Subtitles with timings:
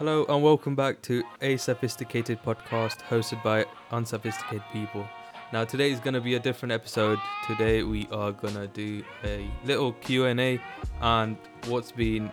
[0.00, 5.06] Hello and welcome back to a sophisticated podcast hosted by unsophisticated people.
[5.52, 7.18] Now today is going to be a different episode.
[7.46, 10.58] Today we are going to do a little Q&A
[11.02, 12.32] and what's been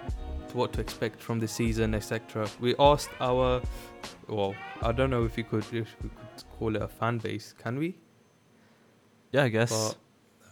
[0.53, 2.47] what to expect from the season, etc.
[2.61, 3.61] We asked our
[4.29, 7.53] well, I don't know if we could if we could call it a fan base.
[7.61, 7.97] Can we?
[9.33, 9.93] Yeah, I guess.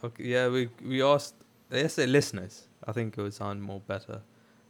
[0.01, 1.35] But, okay, yeah, we we asked
[1.71, 2.67] let's say listeners.
[2.85, 4.19] I think it would sound more better,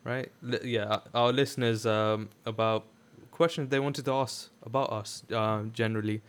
[0.05, 0.31] right?
[0.41, 2.85] Li- yeah, our listeners um, about
[3.31, 6.21] questions they wanted to ask about us um, generally,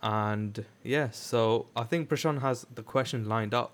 [0.00, 3.72] and yeah, so I think Prashant has the question lined up,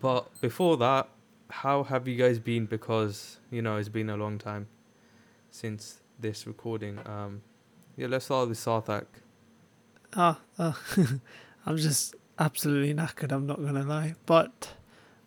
[0.00, 1.08] but before that,
[1.50, 2.64] how have you guys been?
[2.64, 4.68] Because you know it's been a long time
[5.50, 6.98] since this recording.
[7.04, 7.42] Um,
[7.96, 9.04] yeah, let's start with Sarthak.
[10.14, 10.72] Ah, uh,
[11.66, 13.32] I'm just absolutely knackered.
[13.32, 14.74] I'm not gonna lie, but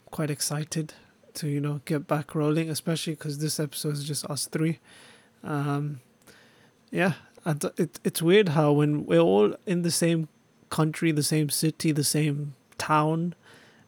[0.09, 0.93] quite excited
[1.35, 4.79] to you know get back rolling, especially because this episode is just us three.
[5.43, 6.01] Um,
[6.91, 10.27] yeah, and it it's weird how when we're all in the same
[10.69, 13.35] country, the same city, the same town,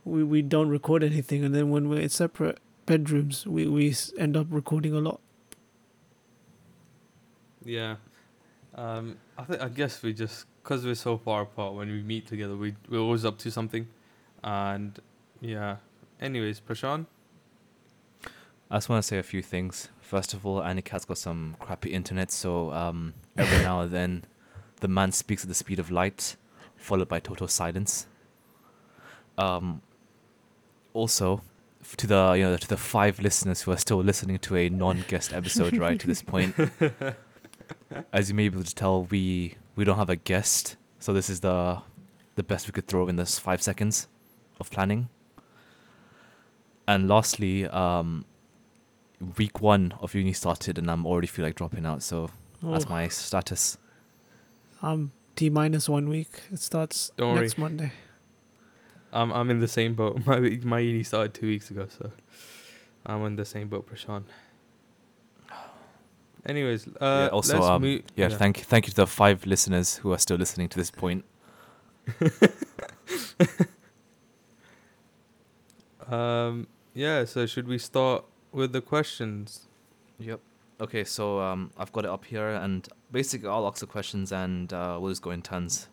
[0.05, 4.37] we we don't record anything, and then when we're in separate bedrooms, we we end
[4.37, 5.19] up recording a lot.
[7.63, 7.95] Yeah.
[8.75, 11.73] Um, I think I guess we just because we're so far apart.
[11.73, 13.87] When we meet together, we we're always up to something,
[14.43, 14.99] and
[15.41, 15.77] yeah.
[16.19, 17.05] Anyways, Prashant.
[18.69, 19.87] I just want to say a few things.
[20.01, 24.25] First of all, Anikat's got some crappy internet, so um, every now and then
[24.81, 26.35] the man speaks at the speed of light,
[26.75, 28.07] followed by total silence.
[29.37, 29.81] Um,
[30.93, 31.41] also,
[31.95, 35.31] to the you know to the five listeners who are still listening to a non-guest
[35.31, 36.53] episode right to this point,
[38.11, 41.29] as you may be able to tell, we we don't have a guest, so this
[41.29, 41.81] is the
[42.35, 44.07] the best we could throw in this five seconds
[44.59, 45.07] of planning.
[46.85, 48.25] And lastly, um,
[49.37, 52.03] week one of uni started, and I'm already feel like dropping out.
[52.03, 52.29] So
[52.61, 53.77] that's Oh, my status.
[54.81, 56.41] I'm T minus one week.
[56.51, 57.41] It starts Don't worry.
[57.41, 57.91] next Monday.
[59.13, 60.25] I'm I'm in the same boat.
[60.25, 62.11] My my uni started two weeks ago, so
[63.05, 64.23] I'm in the same boat, Prashant.
[66.45, 69.97] Anyways, uh, yeah, also, let's um, move- yeah, thank thank you to the five listeners
[69.97, 71.25] who are still listening to this point.
[76.09, 77.25] Um, yeah.
[77.25, 79.67] So should we start with the questions?
[80.19, 80.39] Yep.
[80.79, 84.71] Okay, so um, I've got it up here, and basically I'll ask the questions, and
[84.71, 85.87] uh, we'll just go in turns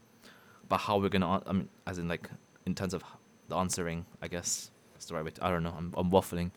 [0.65, 1.43] about how we're gonna.
[1.47, 2.29] I mean, as in like
[2.67, 3.03] in terms of
[3.49, 5.31] the answering, I guess that's the right way.
[5.31, 5.75] To, I don't know.
[5.77, 6.51] I'm I'm waffling.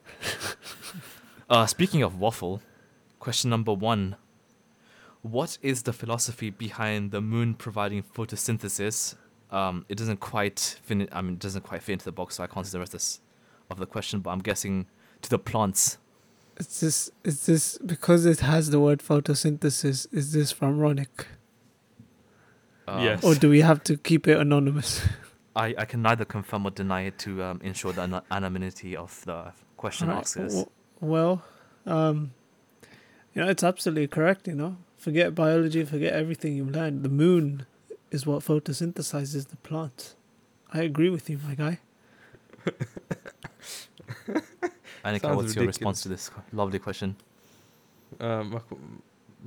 [1.49, 2.61] uh, speaking of waffle,
[3.19, 4.17] question number one:
[5.21, 9.15] What is the philosophy behind the moon providing photosynthesis?
[9.51, 11.07] Um, it doesn't quite fit.
[11.13, 12.93] I mean, it doesn't quite fit into the box, so I can't see the rest
[12.93, 13.21] of, this,
[13.69, 14.19] of the question.
[14.19, 14.87] But I'm guessing
[15.21, 15.97] to the plants.
[16.57, 20.07] Is this is this because it has the word photosynthesis?
[20.11, 21.25] Is this from Ronick,
[22.87, 23.23] Uh, Yes.
[23.23, 25.01] or do we have to keep it anonymous?
[25.55, 29.23] I, I can neither confirm or deny it to um, ensure the ana- anonymity of
[29.25, 30.53] the question Alright, askers.
[30.53, 30.69] w-
[30.99, 31.43] Well,
[31.85, 32.31] um,
[33.33, 34.47] you know it's absolutely correct.
[34.47, 37.03] You know, forget biology, forget everything you've learned.
[37.03, 37.65] The moon
[38.11, 40.15] is what photosynthesizes the plant.
[40.73, 41.79] I agree with you, my guy.
[45.07, 47.15] Annika, sounds what's your response to this lovely question?
[48.19, 48.61] Um, my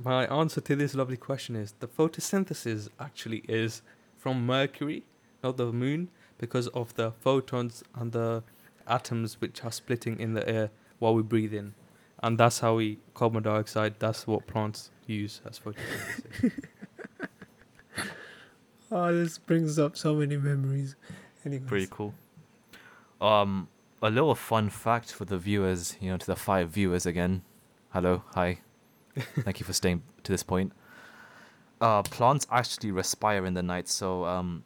[0.03, 3.83] my answer to this lovely question is the photosynthesis actually is
[4.17, 5.03] from Mercury,
[5.43, 8.43] not the moon, because of the photons and the
[8.87, 11.75] atoms which are splitting in the air while we breathe in,
[12.23, 13.95] and that's how we carbon dioxide.
[13.99, 16.53] That's what plants use as photosynthesis.
[18.91, 20.95] Oh, this brings up so many memories.
[21.45, 21.67] Anyways.
[21.67, 22.15] Pretty cool.
[23.19, 23.67] Um,
[24.01, 27.43] a little fun fact for the viewers, you know, to the five viewers again.
[27.89, 28.59] Hello, hi.
[29.39, 30.71] Thank you for staying to this point.
[31.79, 34.63] Uh, plants actually respire in the night, so um,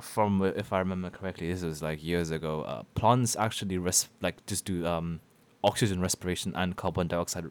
[0.00, 2.62] from if I remember correctly, this was like years ago.
[2.62, 5.20] Uh, plants actually res- like just do um
[5.62, 7.44] oxygen respiration and carbon dioxide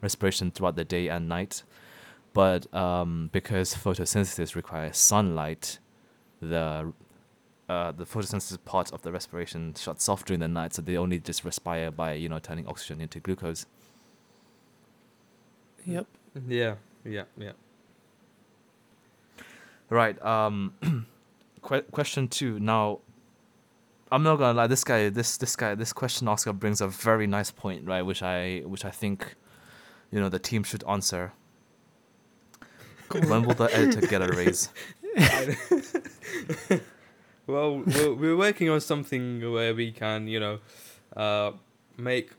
[0.00, 1.62] respiration throughout the day and night.
[2.32, 5.78] But um, because photosynthesis requires sunlight,
[6.40, 6.92] the
[7.68, 11.18] uh, the photosynthesis part of the respiration shuts off during the night, so they only
[11.18, 13.66] just respire by you know turning oxygen into glucose.
[15.84, 16.06] Yep.
[16.48, 16.74] yeah,
[17.04, 17.52] yeah, yeah.
[19.88, 20.20] Right.
[20.24, 20.74] Um,
[21.66, 22.58] que- question two.
[22.60, 23.00] Now,
[24.10, 24.66] I'm not gonna lie.
[24.66, 28.02] This guy, this this guy, this question Oscar brings a very nice point, right?
[28.02, 29.36] Which I which I think,
[30.10, 31.32] you know, the team should answer.
[33.10, 34.68] when will the editor get a raise?
[37.44, 40.58] Well, we're, we're working on something where we can, you know,
[41.16, 41.50] uh,
[41.96, 42.30] make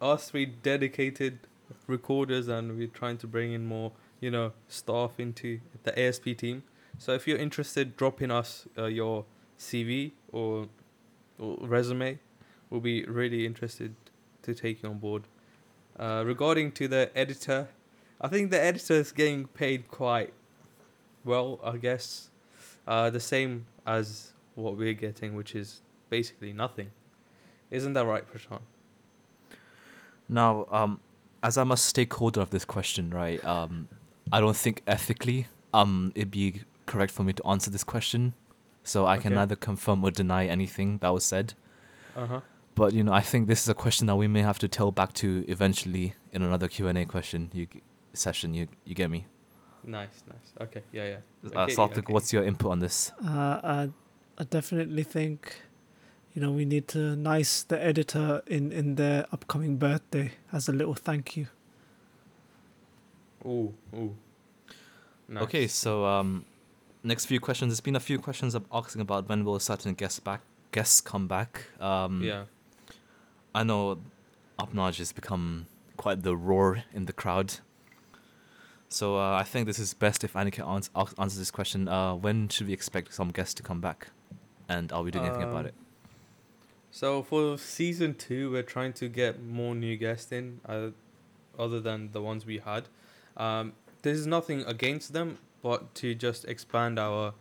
[0.00, 1.40] us three dedicated
[1.88, 3.90] recorders and we're trying to bring in more,
[4.20, 6.62] you know, staff into the ASP team.
[6.98, 9.24] So if you're interested, drop in us uh, your
[9.58, 10.68] CV or,
[11.40, 12.20] or resume.
[12.70, 13.96] We'll be really interested
[14.42, 15.24] to take you on board.
[15.98, 17.70] Uh, regarding to the editor,
[18.20, 20.32] I think the editor is getting paid quite
[21.24, 22.30] well, I guess.
[22.86, 26.90] Uh, the same as what we're getting, which is basically nothing.
[27.70, 28.60] Isn't that right, Prashant?
[30.28, 31.00] Now, um,
[31.42, 33.44] as I'm a stakeholder of this question, right?
[33.44, 33.88] Um,
[34.32, 38.34] I don't think ethically, um, it'd be correct for me to answer this question,
[38.82, 41.54] so I can neither confirm or deny anything that was said.
[42.16, 42.40] Uh huh.
[42.74, 44.90] But you know, I think this is a question that we may have to tell
[44.90, 47.50] back to eventually in another Q and A question.
[47.52, 47.66] You
[48.12, 48.54] session.
[48.54, 49.26] You you get me?
[49.86, 50.68] Nice, nice.
[50.68, 51.16] Okay, yeah, yeah.
[51.54, 52.12] Uh, Okay, Sarthak, okay.
[52.12, 53.12] what's your input on this?
[53.22, 53.88] Uh, I,
[54.38, 55.62] I definitely think,
[56.34, 60.72] you know, we need to nice the editor in in their upcoming birthday as a
[60.72, 61.46] little thank you.
[63.46, 64.14] Ooh, ooh.
[65.28, 65.42] Nice.
[65.44, 66.44] Okay, so um,
[67.02, 67.70] next few questions.
[67.70, 70.40] There's been a few questions of asking about when will certain guests back
[70.72, 71.64] guests come back.
[71.80, 72.44] Um, Yeah.
[73.54, 73.98] I know
[74.58, 75.66] Upnage has become
[75.96, 77.54] quite the roar in the crowd.
[78.88, 81.88] So uh, I think this is best if Annika ans- ans- answers this question.
[81.88, 84.08] Uh, when should we expect some guests to come back?
[84.68, 85.74] And are we doing anything about Um, it?
[86.90, 90.90] So for season two, we're trying to get more new guests in, uh,
[91.58, 92.88] other than the ones we had.
[93.36, 93.72] Um,
[94.02, 97.34] there's nothing against them, but to just expand our,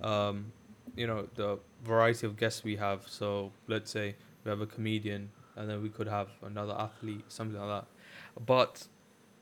[0.00, 0.52] um,
[0.96, 3.08] you know, the variety of guests we have.
[3.08, 7.58] So let's say we have a comedian, and then we could have another athlete, something
[7.60, 8.44] like that.
[8.46, 8.86] But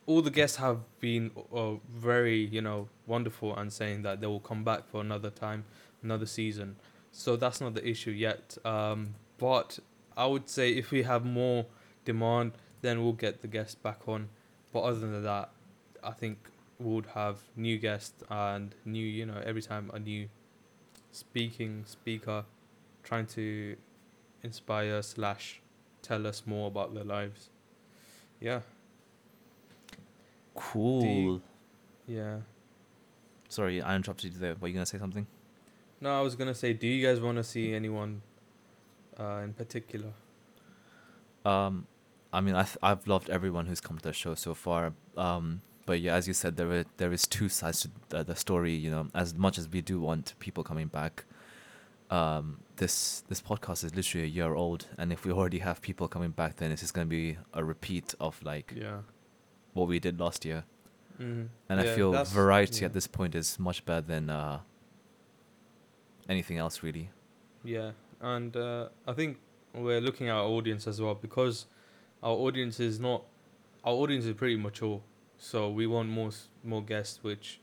[0.06, 4.40] all the guests have been uh, very, you know, wonderful and saying that they will
[4.40, 5.64] come back for another time,
[6.02, 6.76] another season.
[7.18, 8.56] So that's not the issue yet.
[8.64, 9.80] Um, but
[10.16, 11.66] I would say if we have more
[12.04, 14.28] demand, then we'll get the guests back on.
[14.72, 15.50] But other than that,
[16.04, 16.38] I think
[16.78, 20.28] we would have new guests and new, you know, every time a new
[21.10, 22.44] speaking speaker
[23.02, 23.74] trying to
[24.44, 25.60] inspire slash
[26.02, 27.48] tell us more about their lives.
[28.40, 28.60] Yeah,
[30.54, 31.40] Cool.
[32.06, 32.38] yeah.
[33.48, 34.54] Sorry, I interrupted you there.
[34.60, 35.26] Were you gonna say something?
[36.00, 38.22] No, I was gonna say, do you guys want to see anyone
[39.18, 40.10] uh, in particular?
[41.44, 41.86] Um,
[42.32, 44.92] I mean, I th- I've loved everyone who's come to the show so far.
[45.16, 48.36] Um, but yeah, as you said, there are, there is two sides to the, the
[48.36, 48.74] story.
[48.74, 51.24] You know, as much as we do want people coming back,
[52.10, 56.06] um, this this podcast is literally a year old, and if we already have people
[56.06, 58.98] coming back, then it's just gonna be a repeat of like Yeah.
[59.72, 60.64] what we did last year.
[61.18, 61.46] Mm-hmm.
[61.68, 62.86] And I feel variety yeah.
[62.86, 64.60] at this point is much better than uh,
[66.28, 67.10] anything else, really.
[67.64, 69.38] Yeah, and uh, I think
[69.74, 71.66] we're looking at our audience as well because
[72.22, 73.22] our audience is not
[73.84, 75.00] our audience is pretty mature,
[75.38, 76.30] so we want more
[76.64, 77.60] more guests which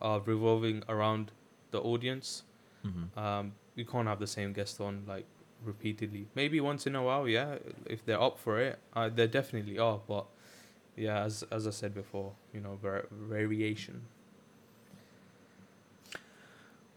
[0.00, 1.32] are revolving around
[1.70, 2.42] the audience.
[2.86, 3.18] Mm-hmm.
[3.18, 5.26] Um, we can't have the same guest on like
[5.64, 6.28] repeatedly.
[6.34, 7.56] Maybe once in a while, yeah,
[7.86, 10.00] if they're up for it, uh, they definitely are.
[10.06, 10.26] But
[10.96, 14.02] yeah, as as I said before, you know, var- variation.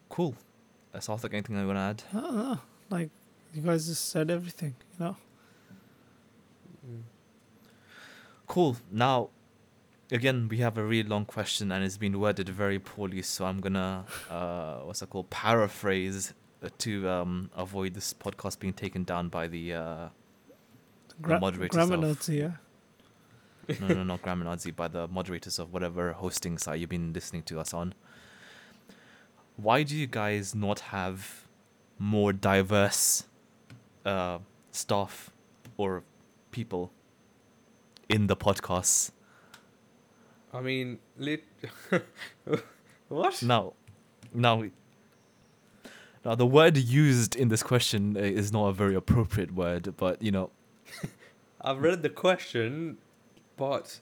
[0.10, 0.36] Cool.
[0.92, 1.18] That's all.
[1.18, 2.04] Think anything I want to add?
[2.14, 2.60] I don't know.
[2.90, 3.10] Like
[3.54, 5.16] you guys just said everything, you know.
[6.88, 7.02] Mm.
[8.48, 8.78] Cool.
[8.92, 9.30] Now,
[10.12, 13.60] again, we have a really long question and it's been worded very poorly, so I'm
[13.60, 15.30] gonna uh, what's that called?
[15.30, 20.08] Paraphrase uh, to um, avoid this podcast being taken down by the uh,
[21.22, 22.52] Gra- moderators grammar of- notes, yeah.
[23.80, 27.44] no no not grammar Nazi by the moderators of whatever hosting site you've been listening
[27.44, 27.94] to us on.
[29.62, 31.46] Why do you guys not have
[31.98, 33.26] more diverse
[34.06, 34.38] uh,
[34.72, 35.32] staff
[35.76, 36.04] or
[36.52, 36.94] people
[38.08, 39.12] in the podcasts?
[40.54, 41.44] I mean, lit.
[43.10, 43.44] what?
[43.44, 43.74] Now,
[44.34, 44.64] now,
[46.24, 50.22] now the word used in this question uh, is not a very appropriate word, but
[50.22, 50.52] you know,
[51.62, 52.98] I've read the question,
[53.58, 54.00] but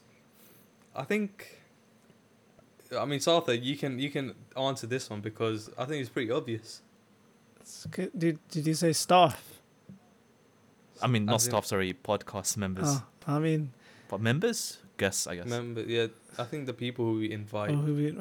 [0.94, 1.57] I think.
[2.96, 6.30] I mean, Sartha, you can you can answer this one because I think it's pretty
[6.30, 6.82] obvious.
[7.60, 8.08] It's okay.
[8.16, 9.60] Did Did you say staff?
[11.02, 13.72] I mean, not As in- staff, sorry, podcast members, Oh, I mean,
[14.08, 15.44] but members, guests, I guess.
[15.44, 17.70] Remember, yeah, I think the people who we invite.
[17.70, 18.18] oh, who we,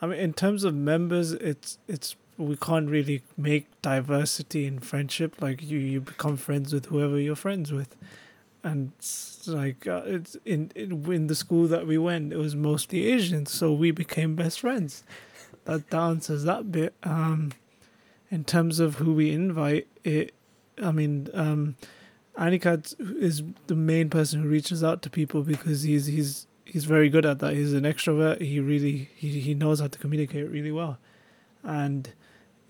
[0.00, 5.40] I mean, in terms of members, it's it's we can't really make diversity in friendship.
[5.42, 7.96] Like you, you become friends with whoever you're friends with,
[8.62, 8.92] and
[9.46, 13.50] like uh, it's in, in in the school that we went, it was mostly Asians,
[13.52, 15.02] so we became best friends.
[15.64, 16.94] That, answers that bit.
[17.02, 17.52] Um,
[18.30, 20.34] in terms of who we invite, it,
[20.82, 21.76] I mean, um,
[22.38, 27.08] Anikat is the main person who reaches out to people because he's he's he's very
[27.08, 27.54] good at that.
[27.54, 28.40] He's an extrovert.
[28.40, 30.98] He really he, he knows how to communicate really well,
[31.62, 32.12] and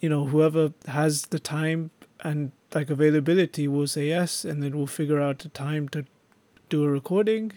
[0.00, 1.90] you know whoever has the time
[2.22, 6.04] and like availability will say yes, and then we'll figure out a time to
[6.68, 7.52] do a recording.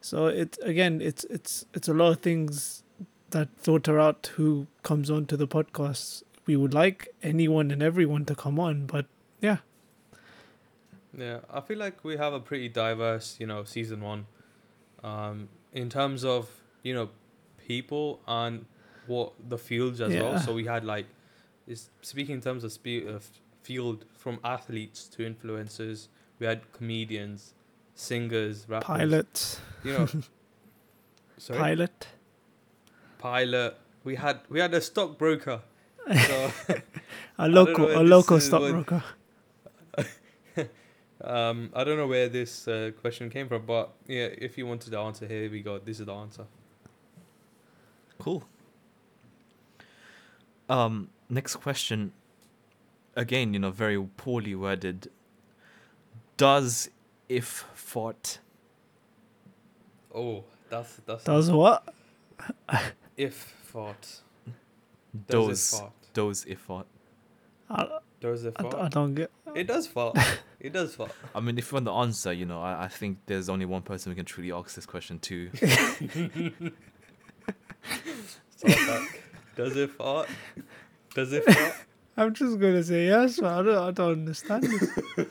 [0.00, 2.82] So it again, it's it's it's a lot of things
[3.30, 6.22] that filter out who comes on to the podcast.
[6.46, 9.06] We would like anyone and everyone to come on, but
[9.40, 9.58] yeah,
[11.16, 14.26] Yeah, I feel like we have a pretty diverse, you know, season one,
[15.02, 16.48] um, in terms of
[16.82, 17.08] you know,
[17.66, 18.64] people and
[19.08, 20.38] what the fields as well.
[20.38, 21.06] So we had like,
[21.66, 23.28] is speaking in terms of spe- of
[23.66, 26.08] field from athletes to influencers.
[26.38, 27.54] We had comedians,
[27.94, 28.86] singers, rappers.
[28.86, 30.06] pilot, You know.
[31.38, 31.58] sorry.
[31.58, 32.06] pilot.
[33.18, 33.74] Pilot.
[34.04, 35.60] We had we had a stockbroker.
[36.26, 36.52] So
[37.38, 39.02] A local, a local stockbroker.
[41.24, 44.90] um, I don't know where this uh, question came from, but yeah, if you wanted
[44.92, 45.78] the answer, here we go.
[45.78, 46.44] This is the answer.
[48.18, 48.44] Cool.
[50.68, 52.12] Um, next question.
[53.16, 55.10] Again, you know, very poorly worded.
[56.36, 56.90] Does
[57.28, 58.38] if fought
[60.16, 61.86] Oh, that's that's Does what?
[63.18, 63.34] if
[63.66, 64.00] thought.
[64.02, 64.22] Does
[65.26, 65.92] those it fart?
[66.14, 66.86] those if fought?
[67.68, 68.84] I, Does it I.
[68.84, 69.30] I don't get.
[69.54, 70.16] It does fart.
[70.60, 71.12] it does fart.
[71.34, 73.82] I mean, if you want the answer, you know, I, I think there's only one
[73.82, 75.50] person we can truly ask this question to.
[79.54, 80.28] Does it fart?
[81.14, 81.74] Does it fart?
[82.16, 83.88] I'm just gonna say yes, but I don't.
[83.88, 84.90] I don't understand this.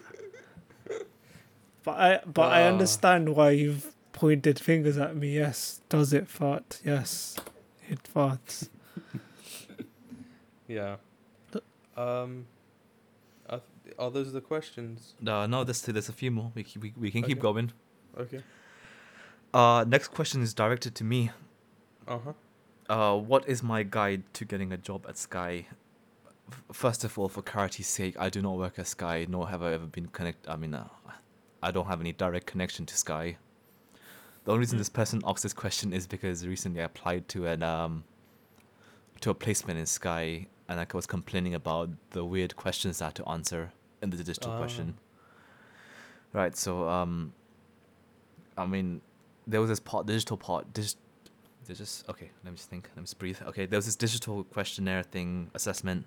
[1.83, 2.67] but I, but I Ah.
[2.71, 5.35] understand why you've pointed fingers at me.
[5.35, 6.79] Yes, does it fart?
[6.83, 7.37] Yes,
[7.89, 8.69] it farts.
[10.67, 10.95] Yeah.
[11.95, 12.47] Um.
[13.47, 13.61] Are,
[13.99, 15.13] are those the questions?
[15.21, 16.51] No, no, there's there's a few more.
[16.55, 17.71] We keep- we, we can keep going.
[18.17, 18.41] Okay.
[19.53, 21.29] Uh, next question is directed to me.
[22.07, 22.33] Uh huh.
[22.89, 25.67] Uh, what is my guide to getting a job at Sky?
[26.71, 29.73] First of all, for clarity's sake, I do not work at Sky, nor have I
[29.73, 30.49] ever been connected.
[30.49, 30.87] I mean, uh,
[31.63, 33.37] I don't have any direct connection to Sky.
[34.43, 34.81] The only reason Mm.
[34.81, 38.03] this person asked this question is because recently I applied to an um
[39.21, 43.05] to a placement in Sky, and like I was complaining about the weird questions I
[43.05, 43.71] had to answer
[44.03, 44.57] in the digital Ah.
[44.57, 44.97] question.
[46.33, 46.55] Right.
[46.55, 47.33] So um.
[48.57, 49.01] I mean,
[49.47, 50.95] there was this part, digital part, dig-
[51.65, 52.29] there's just okay.
[52.43, 52.87] Let me just think.
[52.89, 53.41] Let me just breathe.
[53.47, 56.05] Okay, there was this digital questionnaire thing assessment,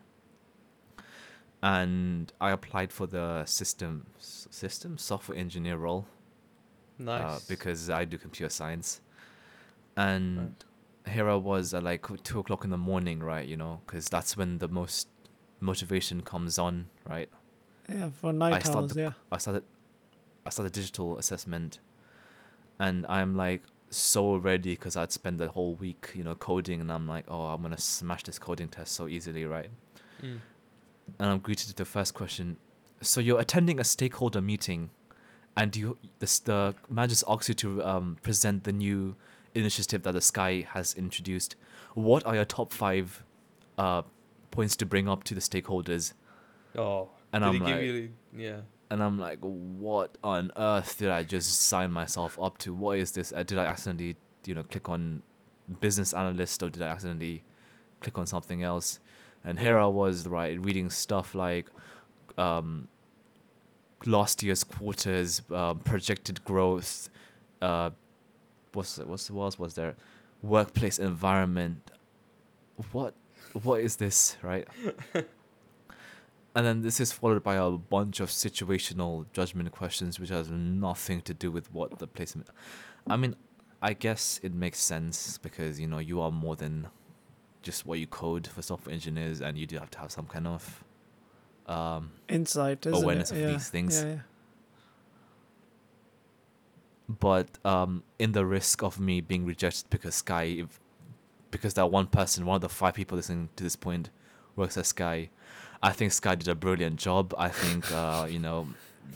[1.63, 6.07] and I applied for the system system software engineer role
[6.99, 7.23] Nice.
[7.23, 9.01] uh, because I do computer science,
[9.97, 10.55] and
[11.09, 13.47] here I was at like two o'clock in the morning, right?
[13.47, 15.09] You know, because that's when the most
[15.61, 17.29] motivation comes on, right?
[17.89, 18.93] Yeah, for night start owls.
[18.93, 19.13] the- Yeah.
[19.33, 19.65] I started
[20.47, 21.79] I started digital assessment
[22.79, 26.91] and I'm like so ready because I'd spent the whole week, you know, coding and
[26.93, 29.71] I'm like, oh, I'm gonna smash this coding test so easily, right?
[30.23, 30.39] Mm.
[31.19, 32.57] And I'm greeted with the first question.
[33.01, 34.91] So you're attending a stakeholder meeting
[35.57, 39.17] and you this the manager asks you to um, present the new
[39.55, 41.57] initiative that the Sky has introduced.
[41.95, 43.25] What are your top five
[43.77, 44.03] uh,
[44.51, 46.13] points to bring up to the stakeholders?
[46.77, 47.11] Oh.
[47.33, 48.11] And I'm like, you?
[48.35, 48.61] Yeah.
[48.91, 52.73] and I'm like, what on earth did I just sign myself up to?
[52.73, 53.33] What is this?
[53.33, 55.23] Uh, did I accidentally, you know, click on
[55.81, 57.45] business analyst or did I accidentally
[58.01, 59.01] click on something else?
[59.45, 61.69] And here I was, right, reading stuff like
[62.37, 62.89] um,
[64.05, 67.09] last year's quarters, uh, projected growth,
[67.63, 67.91] uh,
[68.73, 69.97] what's what's what else was there?
[70.43, 71.91] Workplace environment.
[72.93, 73.15] What
[73.63, 74.67] what is this, right?
[76.55, 81.21] And then this is followed by a bunch of situational judgment questions, which has nothing
[81.21, 82.49] to do with what the placement.
[83.09, 83.37] I mean,
[83.81, 86.89] I guess it makes sense because you know you are more than
[87.63, 90.47] just what you code for software engineers, and you do have to have some kind
[90.47, 90.85] of
[91.67, 93.37] um, Insight, isn't Awareness it?
[93.37, 93.51] of yeah.
[93.53, 94.03] these things.
[94.03, 94.19] Yeah, yeah.
[97.09, 100.81] but um, in the risk of me being rejected because Sky, if,
[101.51, 104.11] because that one person, one of the five people listening to this point,
[104.57, 105.31] works at Sky,
[105.83, 107.35] I think Sky did a brilliant job.
[107.39, 108.69] I think uh, you know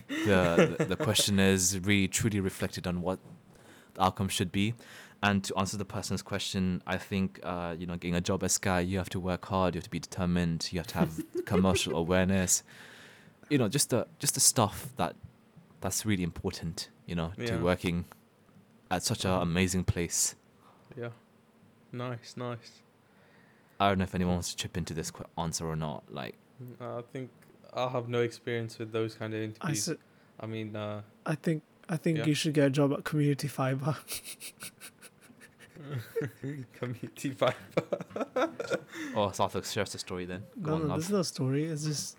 [0.09, 3.19] the the- the questionnaires really truly reflected on what
[3.95, 4.75] the outcome should be.
[5.25, 8.51] And to answer the person's question, I think uh, you know getting a job at
[8.51, 11.13] Sky, you have to work hard, you have to be determined, you have to have
[11.47, 12.65] commercial awareness.
[13.49, 15.15] You know, just the just the stuff that
[15.81, 16.89] that's really important.
[17.07, 17.47] You know, Yeah.
[17.57, 18.05] to working
[18.91, 20.35] at such an amazing place.
[20.97, 21.11] Yeah.
[21.93, 22.37] Nice.
[22.37, 22.83] Nice.
[23.79, 26.05] I don't know if anyone wants to chip into this qu- answer or not.
[26.11, 26.35] Like,
[26.81, 27.31] Uh, I think
[27.75, 29.89] I have no experience with those kind of I, interviews.
[29.89, 29.97] s-
[30.41, 32.27] I mean, uh, I think I think Yeah.
[32.27, 33.97] you should get a job at Community Fibre.
[36.73, 37.55] Community vibe.
[39.15, 40.43] Oh, Sarthak, share us the story then.
[40.63, 41.01] Go No, on, no, love.
[41.01, 41.65] there's no story.
[41.65, 42.17] It's just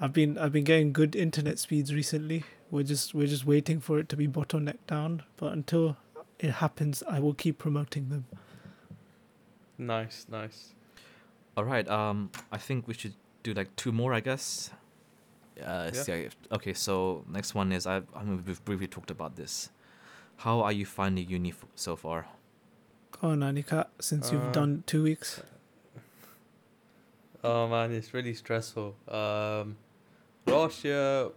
[0.00, 2.44] I've been I've been getting good internet speeds recently.
[2.70, 5.22] We're just we're just waiting for it to be bottlenecked down.
[5.36, 5.96] But until
[6.38, 8.26] it happens, I will keep promoting them.
[9.78, 10.74] Nice, nice.
[11.56, 11.88] All right.
[11.88, 14.70] Um, I think we should do like two more, I guess.
[15.62, 16.02] Uh, Yeah.
[16.02, 16.74] see, okay.
[16.74, 19.70] So next one is I've I mean we've briefly talked about this.
[20.38, 22.26] How are you finding uni f- so far?
[23.22, 25.42] Oh, Nanika, since you've Uh, done two weeks.
[27.44, 28.96] Oh man, it's really stressful.
[29.08, 29.76] Um,
[30.46, 31.30] last year,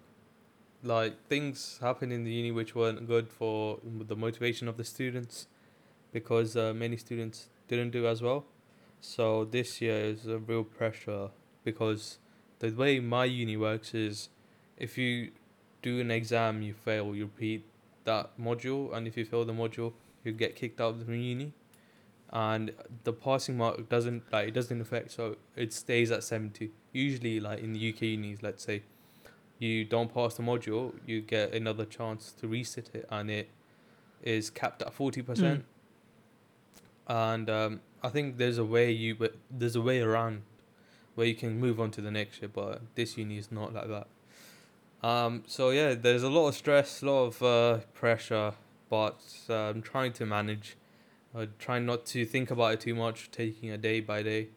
[0.82, 5.48] like things happened in the uni which weren't good for the motivation of the students,
[6.14, 8.46] because uh, many students didn't do as well.
[9.02, 11.32] So this year is a real pressure
[11.66, 12.18] because
[12.60, 14.30] the way my uni works is,
[14.78, 15.32] if you
[15.82, 17.66] do an exam, you fail, you repeat
[18.06, 19.92] that module, and if you fail the module,
[20.24, 21.52] you get kicked out of the uni
[22.34, 22.72] and
[23.04, 27.60] the passing mark doesn't like it doesn't affect so it stays at 70 usually like
[27.60, 28.82] in the uk unis let's say
[29.60, 33.50] you don't pass the module you get another chance to resit it and it
[34.24, 35.64] is capped at 40%
[37.08, 40.42] and um, i think there's a way you but there's a way around
[41.14, 43.88] where you can move on to the next year but this uni is not like
[43.88, 44.08] that.
[45.08, 48.54] Um, so yeah there's a lot of stress a lot of uh, pressure
[48.90, 50.78] but uh, i'm trying to manage
[51.36, 54.50] I try not to think about it too much, taking a day by day.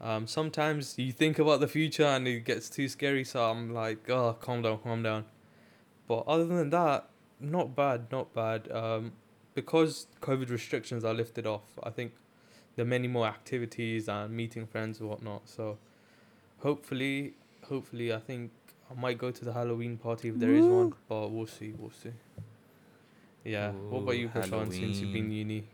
[0.00, 4.10] Um, sometimes you think about the future and it gets too scary, so I'm like,
[4.10, 5.24] oh, calm down, calm down.
[6.06, 7.08] But other than that,
[7.40, 8.70] not bad, not bad.
[8.70, 9.12] Um,
[9.54, 12.12] because COVID restrictions are lifted off, I think
[12.76, 15.48] there are many more activities and meeting friends and whatnot.
[15.48, 15.78] So
[16.58, 18.50] hopefully, hopefully, I think
[18.90, 21.90] I might go to the Halloween party if there is one, but we'll see, we'll
[21.90, 22.10] see.
[23.44, 23.70] Yeah.
[23.72, 25.64] what about you, Prashant, since you've been uni?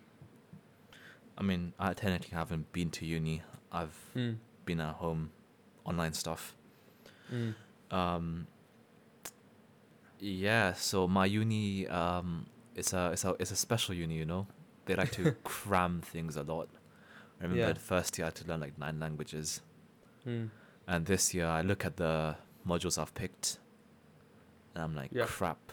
[1.41, 3.43] I mean, I technically haven't been to uni.
[3.73, 4.37] I've Mm.
[4.67, 5.31] been at home,
[5.87, 6.55] online stuff.
[7.33, 7.55] Mm.
[7.91, 8.47] Um,
[10.19, 14.47] yeah, so my uni, um, it's a it's a it's a special uni, you know.
[14.85, 16.69] They like to cram things a lot.
[17.41, 17.73] I remember Yeah.
[17.73, 19.63] the first year I had to learn like nine languages,
[20.27, 20.51] Mm.
[20.87, 23.59] and this year I look at the modules I've picked,
[24.75, 25.25] and I'm like, Yeah.
[25.25, 25.73] crap.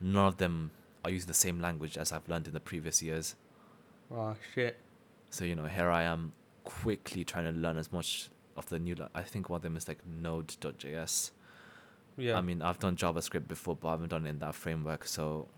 [0.00, 0.72] None of them
[1.04, 3.34] are using the same language as I've learned in the previous years.
[4.14, 4.78] Oh shit.
[5.30, 8.94] So you know, here I am, quickly trying to learn as much of the new.
[9.14, 11.30] I think one of them is like Node.js.
[12.16, 12.38] Yeah.
[12.38, 15.06] I mean, I've done JavaScript before, but I haven't done it in that framework.
[15.06, 15.48] So,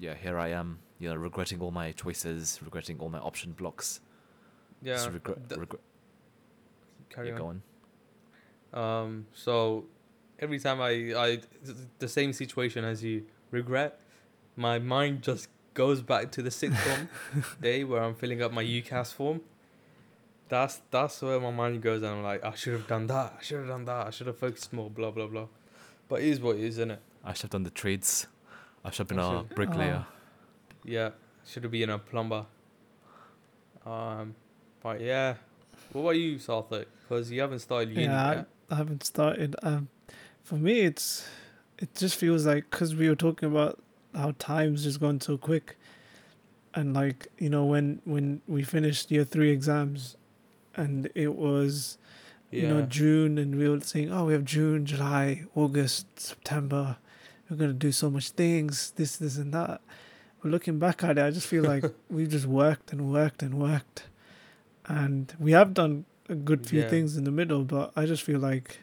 [0.00, 0.80] yeah, here I am.
[0.98, 4.00] You know, regretting all my choices, regretting all my option blocks.
[4.82, 4.94] yeah.
[4.94, 5.48] Just regret.
[5.48, 5.82] th- regret.
[7.08, 7.38] carry yeah, on.
[7.38, 9.02] go on.
[9.04, 9.26] Um.
[9.32, 9.84] So
[10.38, 11.40] every time I I
[11.98, 14.00] the same situation as you regret,
[14.56, 17.08] my mind just goes back to the sixth form
[17.60, 19.40] day where I'm filling up my UCAS form.
[20.48, 23.34] That's that's where my mind goes, and I'm like, I should have done that.
[23.38, 24.06] I should have done that.
[24.08, 24.90] I should have focused more.
[24.90, 25.46] Blah blah blah.
[26.08, 27.00] But it is what it is, isn't it?
[27.24, 28.26] I should have done the trades.
[28.84, 30.06] I should have been I a should- bricklayer.
[30.84, 31.10] Yeah.
[31.46, 32.46] Should have been a plumber.
[33.86, 34.34] Um.
[34.82, 35.34] But yeah.
[35.92, 36.86] What about you, Sarthak?
[37.02, 38.46] Because you haven't started uni Yeah, yet.
[38.70, 39.56] I, I haven't started.
[39.62, 39.88] Um,
[40.42, 41.26] for me, it's
[41.78, 43.82] it just feels like because we were talking about
[44.14, 45.76] how time's just gone so quick,
[46.74, 50.16] and like you know when when we finished year three exams,
[50.76, 51.98] and it was
[52.50, 56.96] you know June, and we were saying, oh, we have June, July, August, September.
[57.48, 59.80] We're gonna do so much things, this, this, and that.
[60.42, 63.54] But looking back at it, I just feel like we've just worked and worked and
[63.54, 64.04] worked,
[64.86, 66.88] and we have done a good few Yeah.
[66.88, 67.64] things in the middle.
[67.64, 68.78] But I just feel like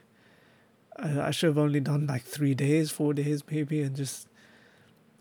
[0.98, 4.27] I, I should have only done like three days, four days, maybe, and just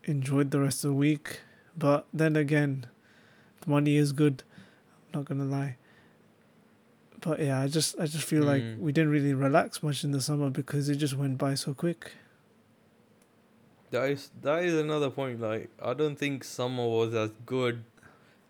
[0.06, 1.40] enjoyed the rest of the week.
[1.76, 2.86] But then again,
[3.66, 4.42] money is good.
[5.12, 5.76] I'm not gonna lie.
[7.20, 8.78] But yeah, I just I just feel like Mm.
[8.78, 12.12] we didn't really relax much in the summer because it just went by so quick.
[13.90, 15.40] That is that is another point.
[15.40, 17.84] Like I don't think summer was as good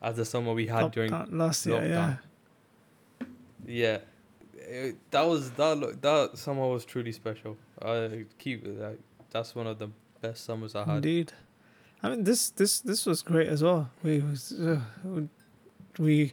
[0.03, 1.11] as the summer we had during.
[1.31, 2.17] Last year, yeah.
[3.21, 3.29] lockdown.
[3.67, 3.99] Yeah,
[4.55, 7.57] it, that was that that summer was truly special.
[7.83, 9.89] I keep it like that's one of the
[10.21, 10.97] best summers I had.
[10.97, 11.33] Indeed.
[12.03, 13.91] I mean this this this was great as well.
[14.03, 14.81] We was uh,
[15.99, 16.33] we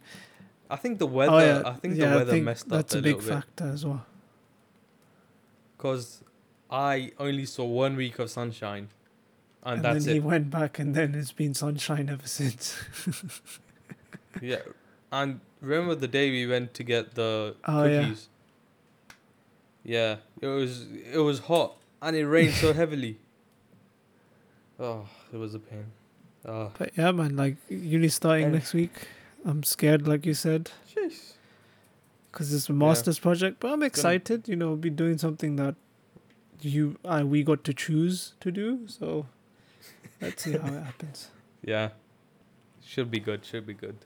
[0.69, 1.31] I think the weather.
[1.33, 3.23] oh yeah, I think yeah, the weather think messed up that's a, a big bit
[3.25, 4.05] factor as well.
[5.77, 6.23] because
[6.69, 8.89] I only saw one week of sunshine,
[9.63, 10.23] and, And, that's then he it.
[10.23, 12.75] went back and then it's been sunshine ever since.
[14.41, 14.61] Yeah,
[15.11, 18.01] and remember the day we went to get the Oh, yeah.
[18.01, 18.27] cookies?
[19.83, 20.15] Yeah.
[20.41, 23.19] it was it was hot and it rained so heavily.
[24.85, 25.85] Oh, it was a pain.
[26.45, 28.91] Uh, But yeah, man, like uni starting And- next week.
[29.45, 31.33] I'm scared, like you said, jeez.
[32.31, 33.59] because it's a master's project.
[33.59, 34.47] But I'm excited.
[34.47, 35.75] You know, be doing something that
[36.61, 38.87] you uh, we got to choose to do.
[38.87, 39.25] So
[40.21, 41.29] let's see how it happens.
[41.61, 41.89] Yeah.
[42.85, 43.43] Should be good.
[43.45, 43.97] Should be good.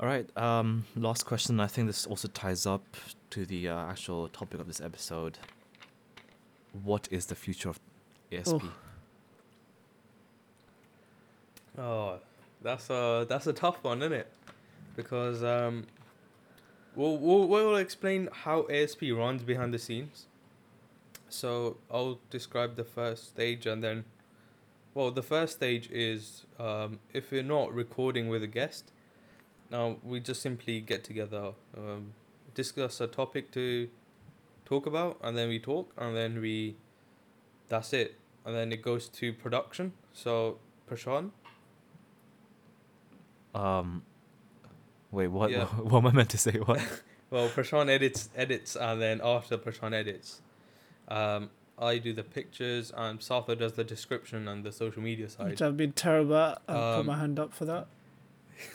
[0.00, 0.28] All right.
[0.36, 1.60] Um, last question.
[1.60, 2.82] I think this also ties up
[3.30, 5.38] to the uh, actual topic of this episode.
[6.72, 7.78] What is the future of
[8.32, 8.62] ASP?
[8.62, 8.72] Oh.
[11.78, 12.18] Oh,
[12.62, 14.32] that's a that's a tough one, isn't it?
[14.96, 15.86] Because um,
[16.94, 20.26] we'll we'll, we'll explain how ASP runs behind the scenes.
[21.28, 24.04] So I'll describe the first stage and then,
[24.94, 28.92] well, the first stage is um, if we're not recording with a guest,
[29.70, 32.12] now we just simply get together, um,
[32.54, 33.88] discuss a topic to
[34.64, 36.76] talk about, and then we talk, and then we,
[37.68, 39.92] that's it, and then it goes to production.
[40.12, 40.58] So
[40.90, 41.30] Prashant,
[43.54, 44.02] Um,
[45.10, 45.50] wait, what?
[45.50, 45.64] Yeah.
[45.82, 46.52] What, am I meant to say?
[46.52, 46.80] What?
[47.28, 50.40] Well, Prashant edits edits, and then after Prashant edits,
[51.08, 55.50] um, I do the pictures, and Satha does the description and the social media side.
[55.50, 56.62] Which I've been terrible at.
[56.68, 57.88] I'll put Um, my hand up for that.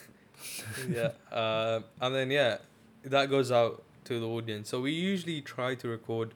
[0.89, 2.57] yeah, uh, and then yeah,
[3.05, 4.67] that goes out to the audience.
[4.67, 6.33] So we usually try to record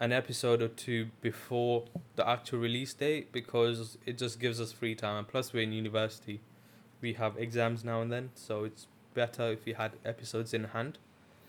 [0.00, 1.84] an episode or two before
[2.16, 5.16] the actual release date because it just gives us free time.
[5.18, 6.40] And plus, we're in university,
[7.00, 10.98] we have exams now and then, so it's better if we had episodes in hand.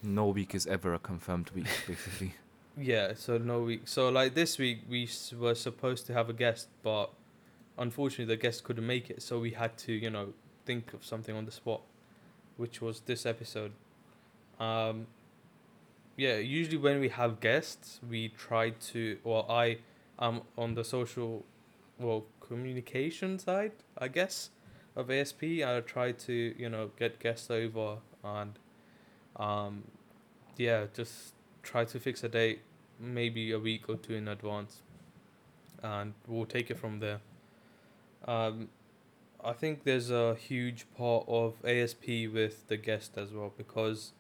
[0.03, 2.33] no week is ever a confirmed week, basically.
[2.79, 3.81] Yeah, so no week.
[3.85, 7.09] So like this week we were supposed to have a guest, but
[7.77, 10.33] unfortunately the guest couldn't make it, so we had to, you know,
[10.65, 11.81] think of something on the spot,
[12.55, 13.71] which was this episode.
[14.59, 15.07] Um
[16.17, 19.79] yeah, usually when we have guests, we try to well I
[20.19, 21.45] am on the social
[21.99, 24.49] well communication side, I guess,
[24.95, 25.43] of ASP.
[25.43, 28.59] I try to, you know, get guests over and
[29.37, 29.83] um
[30.57, 32.61] yeah, just try to fix a date
[32.99, 34.81] maybe a week or two in advance
[35.83, 37.19] and we'll take it from there
[38.27, 38.69] um,
[39.43, 44.13] i think there's a huge part of asp with the guest as well because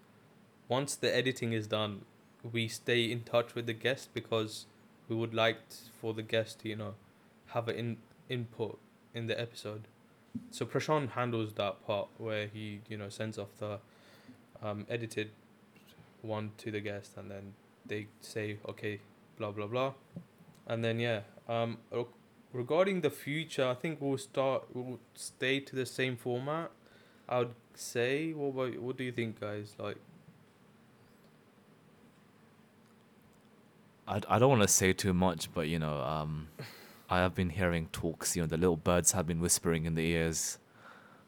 [0.67, 2.01] once the editing is done
[2.51, 4.65] we stay in touch with the guest because
[5.07, 5.57] we would like
[5.99, 6.93] for the guest to you know
[7.47, 7.97] have an in-
[8.29, 8.77] input
[9.13, 9.87] in the episode.
[10.51, 13.79] So prashant handles that part where he you know sends off the
[14.61, 15.31] um, edited
[16.21, 17.53] one to the guest and then
[17.85, 18.99] they say okay
[19.37, 19.93] blah blah blah.
[20.67, 21.77] And then yeah um
[22.51, 26.71] regarding the future i think we'll start we'll stay to the same format
[27.29, 28.33] i would say.
[28.33, 29.75] What about, what do you think guys?
[29.77, 29.97] Like
[34.07, 36.47] I, I don't want to say too much, but you know, um,
[37.09, 38.35] I have been hearing talks.
[38.35, 40.59] You know, the little birds have been whispering in the ears.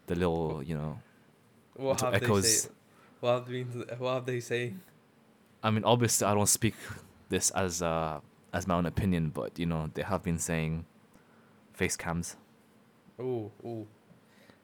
[0.07, 0.99] The little, you know,
[1.75, 2.63] what have they echoes.
[2.63, 2.69] say
[3.19, 4.73] what have, been, what have they say
[5.61, 6.75] I mean, obviously, I don't speak
[7.29, 8.19] this as uh
[8.53, 10.85] as my own opinion, but you know, they have been saying
[11.73, 12.35] face cams.
[13.19, 13.85] oh oh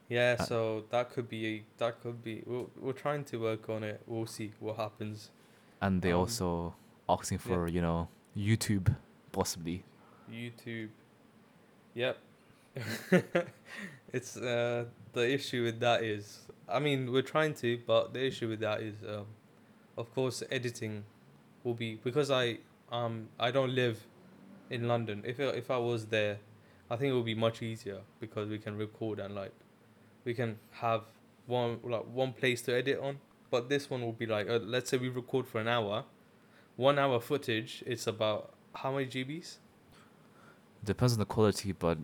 [0.08, 3.82] yeah Uh, so that could be that could be we're, we're trying to work on
[3.84, 5.30] it we'll see what happens
[5.80, 6.74] and they Um, also
[7.08, 7.54] asking yeah.
[7.54, 8.94] for you know YouTube
[9.32, 9.84] possibly.
[10.30, 10.88] YouTube.
[11.94, 12.18] Yep.
[14.12, 18.48] it's uh the issue with that is I mean we're trying to but the issue
[18.48, 19.26] with that is um
[19.96, 21.04] of course editing
[21.64, 22.58] will be because I
[22.92, 24.06] um I don't live
[24.70, 25.22] in London.
[25.24, 26.38] If I, if I was there,
[26.90, 29.52] I think it would be much easier because we can record and like
[30.24, 31.02] we can have
[31.46, 33.18] one like one place to edit on.
[33.50, 36.04] But this one will be like uh, let's say we record for an hour,
[36.76, 37.82] one hour footage.
[37.86, 39.56] It's about how many GBs?
[40.84, 41.98] Depends on the quality, but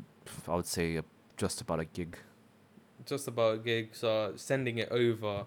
[0.48, 1.02] I would say uh,
[1.36, 2.16] just about a gig.
[3.06, 5.46] just about a gig, so sending it over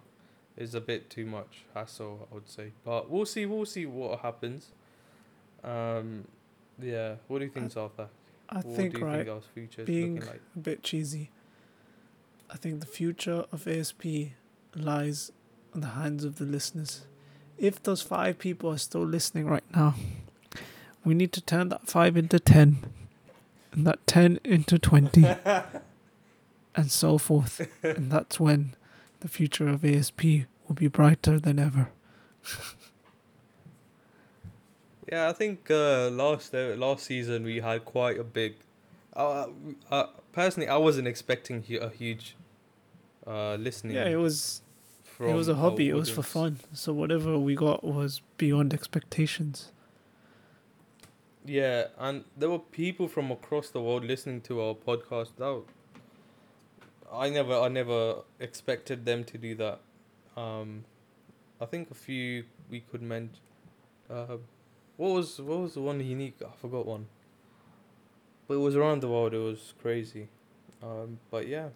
[0.58, 2.72] is a bit too much hassle, I would say.
[2.84, 4.72] But we'll see, we'll see what happens.
[5.64, 6.26] Um,
[6.82, 7.16] yeah.
[7.28, 8.08] What do you think, Arthur?
[8.50, 10.42] I what think do you right, think our future is being looking like?
[10.56, 11.32] a bit cheesy.
[12.50, 14.06] I think the future of ASP
[14.76, 15.32] lies
[15.74, 17.06] in the hands of the listeners.
[17.58, 19.96] If those five people are still listening right now,
[21.04, 22.86] we need to turn that five into ten,
[23.72, 25.26] and that ten into twenty,
[26.76, 27.68] and so forth.
[27.84, 28.76] and that's when
[29.22, 30.24] the future of ASP
[30.68, 31.90] will be brighter than ever.
[35.12, 38.56] Yeah, I think uh, last uh, last season we had quite a big.
[39.16, 39.48] Uh,
[39.92, 42.36] uh, personally, I wasn't expecting a huge
[43.28, 43.96] uh, listening.
[43.96, 44.62] Yeah, it was
[45.16, 45.88] from it was a hobby.
[45.88, 46.60] It was for fun.
[46.74, 49.72] So whatever we got was beyond expectations.
[51.46, 55.38] Yeah, and there were people from across the world listening to our podcast.
[55.38, 55.64] That
[57.14, 59.80] I never, I never expected them to do that.
[60.36, 60.84] Um,
[61.62, 63.38] I think a few we could mention.
[64.10, 64.38] Uh,
[64.98, 66.42] what was what was the one unique?
[66.46, 67.08] I forgot one.
[68.48, 69.34] But it was around the world.
[69.34, 70.28] It was crazy.
[70.84, 71.70] Um, but yeah,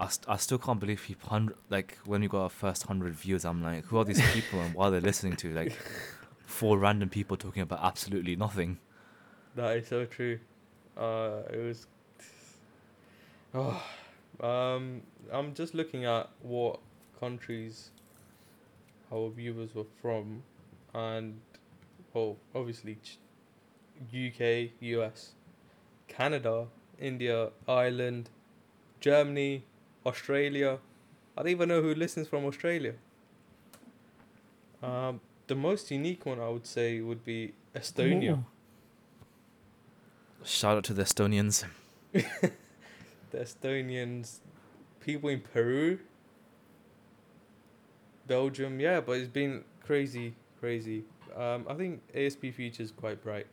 [0.00, 3.14] I, st- I still can't believe we hundred like when we got our first hundred
[3.14, 3.44] views.
[3.44, 5.52] I'm like, who are these people and what are they listening to?
[5.52, 5.76] Like
[6.46, 8.78] four random people talking about absolutely nothing.
[9.56, 10.38] that is so true.
[10.96, 11.86] Uh, it was.
[13.54, 13.82] Oh,
[14.40, 16.80] um, I'm just looking at what
[17.18, 17.90] countries
[19.12, 20.42] our viewers were from,
[20.94, 21.40] and
[22.12, 23.18] well, obviously, Ch-
[24.12, 25.32] UK, US,
[26.06, 26.66] Canada,
[27.00, 28.30] India, Ireland,
[29.00, 29.64] Germany,
[30.08, 30.78] Australia.
[31.36, 32.94] I don't even know who listens from Australia.
[34.82, 38.38] Um, the most unique one I would say would be Estonia.
[38.38, 38.44] Ooh.
[40.44, 41.64] Shout out to the Estonians.
[42.12, 42.52] the
[43.34, 44.38] Estonians,
[45.00, 45.98] people in Peru,
[48.26, 51.04] Belgium, yeah, but it's been crazy, crazy.
[51.36, 53.46] Um, I think ASP future is quite bright.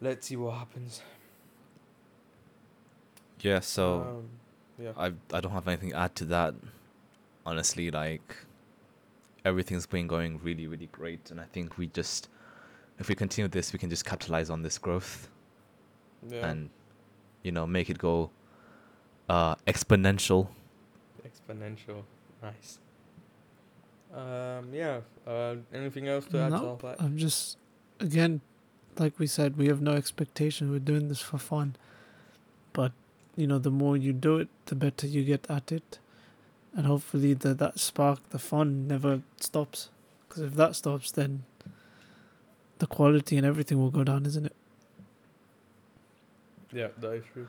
[0.00, 1.02] Let's see what happens.
[3.40, 4.28] Yeah, so um,
[4.78, 6.54] yeah, I I don't have anything to add to that.
[7.46, 8.36] Honestly, like
[9.44, 12.28] everything's been going really, really great, and I think we just,
[12.98, 15.28] if we continue this, we can just capitalize on this growth
[16.28, 16.70] yeah, and,
[17.42, 18.30] you know, make it go
[19.28, 20.48] uh, exponential.
[21.26, 22.02] exponential,
[22.42, 22.78] nice.
[24.12, 25.00] Um, yeah.
[25.26, 27.00] Uh, anything else to add to all that?
[27.00, 27.56] I'm just,
[28.00, 28.40] again,
[28.98, 30.70] like we said, we have no expectation.
[30.70, 31.76] We're doing this for fun.
[32.72, 32.92] But,
[33.38, 36.00] you know, the more you do it, the better you get at it.
[36.74, 39.90] And hopefully the, that spark, the fun never stops.
[40.28, 41.44] Because if that stops, then
[42.78, 44.56] the quality and everything will go down, isn't it?
[46.72, 47.46] Yeah, that is true.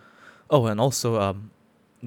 [0.51, 1.49] Oh, and also, um,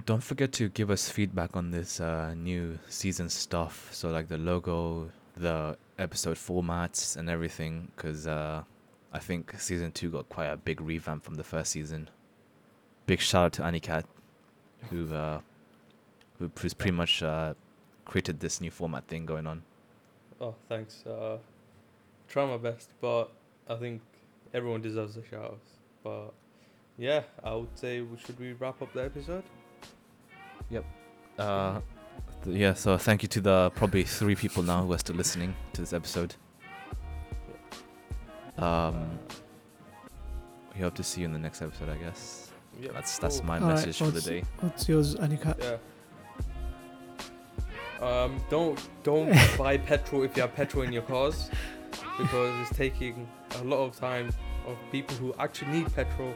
[0.07, 3.89] don't forget to give us feedback on this uh, new season stuff.
[3.93, 7.91] So, like the logo, the episode formats, and everything.
[7.97, 8.63] Because uh,
[9.13, 12.09] I think season two got quite a big revamp from the first season.
[13.07, 14.05] Big shout out to Anikat,
[14.91, 15.41] who uh,
[16.39, 17.55] who who's pretty much uh,
[18.05, 19.63] created this new format thing going on.
[20.41, 21.05] Oh, thanks.
[21.07, 21.39] Uh,
[22.29, 23.31] try my best, but
[23.69, 24.01] I think
[24.55, 25.61] everyone deserves a shout out.
[26.03, 26.33] But
[26.99, 29.45] yeah, I would say we should we wrap up the episode?
[30.71, 30.85] Yep.
[31.39, 31.81] Uh,
[32.45, 35.55] th- yeah, so thank you to the probably three people now who are still listening
[35.73, 36.35] to this episode.
[38.59, 39.19] Um,
[40.75, 42.52] we hope to see you in the next episode, I guess.
[42.81, 43.47] Yeah, That's that's cool.
[43.47, 44.45] my Alright, message for the day.
[44.61, 45.57] What's yours, Anika?
[45.61, 45.77] Yeah.
[48.07, 51.51] Um, don't don't buy petrol if you have petrol in your cars,
[52.19, 53.29] because it's taking
[53.61, 54.29] a lot of time
[54.67, 56.35] of people who actually need petrol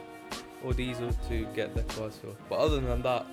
[0.63, 2.37] or diesel to get their cars filled.
[2.49, 3.25] But other than that,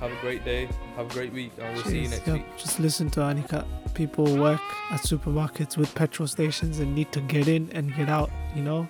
[0.00, 2.46] have a great day, have a great week, and we'll see you next Yep, week.
[2.58, 3.64] Just listen to Anika.
[3.94, 8.30] People work at supermarkets with petrol stations and need to get in and get out,
[8.54, 8.88] you know?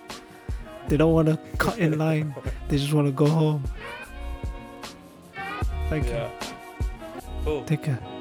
[0.88, 2.34] They don't want to cut in line.
[2.68, 3.64] They just want to go home.
[5.88, 6.30] Thank yeah.
[7.44, 7.60] Cool.
[7.60, 7.66] you.
[7.66, 8.11] Take care.